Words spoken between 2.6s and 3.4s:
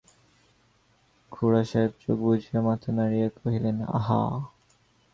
মাথা নাড়িয়া